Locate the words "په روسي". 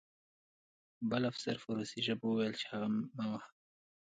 1.63-1.99